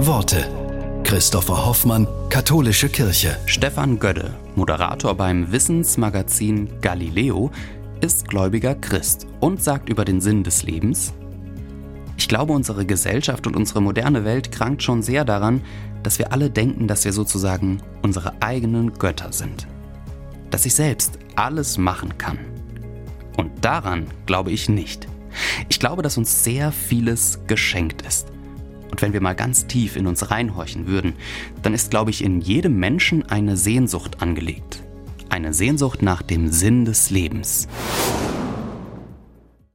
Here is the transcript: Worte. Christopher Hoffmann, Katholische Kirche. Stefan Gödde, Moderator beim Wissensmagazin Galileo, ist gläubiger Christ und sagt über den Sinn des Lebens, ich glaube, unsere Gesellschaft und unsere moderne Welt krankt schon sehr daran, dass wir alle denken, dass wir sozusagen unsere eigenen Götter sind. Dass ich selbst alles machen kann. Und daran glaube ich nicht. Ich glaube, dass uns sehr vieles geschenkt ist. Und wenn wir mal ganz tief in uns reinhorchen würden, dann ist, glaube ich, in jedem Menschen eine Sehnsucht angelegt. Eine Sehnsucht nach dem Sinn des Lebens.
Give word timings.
Worte. 0.00 0.48
Christopher 1.02 1.66
Hoffmann, 1.66 2.06
Katholische 2.30 2.88
Kirche. 2.88 3.36
Stefan 3.46 3.98
Gödde, 3.98 4.32
Moderator 4.54 5.16
beim 5.16 5.50
Wissensmagazin 5.50 6.80
Galileo, 6.80 7.50
ist 8.00 8.28
gläubiger 8.28 8.76
Christ 8.76 9.26
und 9.40 9.60
sagt 9.60 9.88
über 9.88 10.04
den 10.04 10.20
Sinn 10.20 10.44
des 10.44 10.62
Lebens, 10.62 11.12
ich 12.16 12.28
glaube, 12.28 12.52
unsere 12.52 12.86
Gesellschaft 12.86 13.46
und 13.48 13.56
unsere 13.56 13.82
moderne 13.82 14.24
Welt 14.24 14.52
krankt 14.52 14.84
schon 14.84 15.02
sehr 15.02 15.24
daran, 15.24 15.62
dass 16.04 16.18
wir 16.20 16.32
alle 16.32 16.48
denken, 16.48 16.86
dass 16.86 17.04
wir 17.04 17.12
sozusagen 17.12 17.82
unsere 18.02 18.40
eigenen 18.40 18.94
Götter 18.94 19.32
sind. 19.32 19.66
Dass 20.50 20.64
ich 20.64 20.74
selbst 20.74 21.18
alles 21.34 21.76
machen 21.76 22.18
kann. 22.18 22.38
Und 23.36 23.64
daran 23.64 24.06
glaube 24.26 24.52
ich 24.52 24.68
nicht. 24.68 25.08
Ich 25.68 25.80
glaube, 25.80 26.02
dass 26.02 26.18
uns 26.18 26.44
sehr 26.44 26.70
vieles 26.70 27.40
geschenkt 27.46 28.02
ist. 28.02 28.28
Und 28.90 29.02
wenn 29.02 29.12
wir 29.12 29.20
mal 29.20 29.34
ganz 29.34 29.66
tief 29.66 29.96
in 29.96 30.06
uns 30.06 30.30
reinhorchen 30.30 30.86
würden, 30.86 31.14
dann 31.62 31.74
ist, 31.74 31.90
glaube 31.90 32.10
ich, 32.10 32.24
in 32.24 32.40
jedem 32.40 32.78
Menschen 32.78 33.28
eine 33.28 33.56
Sehnsucht 33.56 34.22
angelegt. 34.22 34.82
Eine 35.28 35.52
Sehnsucht 35.52 36.02
nach 36.02 36.22
dem 36.22 36.50
Sinn 36.50 36.84
des 36.84 37.10
Lebens. 37.10 37.68